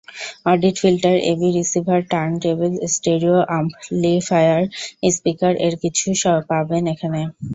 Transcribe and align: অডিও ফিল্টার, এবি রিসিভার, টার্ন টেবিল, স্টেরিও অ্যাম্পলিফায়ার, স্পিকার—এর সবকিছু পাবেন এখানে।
অডিও 0.45 0.73
ফিল্টার, 0.79 1.15
এবি 1.31 1.47
রিসিভার, 1.51 1.99
টার্ন 2.11 2.31
টেবিল, 2.43 2.73
স্টেরিও 2.93 3.37
অ্যাম্পলিফায়ার, 3.43 4.61
স্পিকার—এর 5.11 5.73
সবকিছু 5.75 6.07
পাবেন 6.49 6.83
এখানে। 6.93 7.21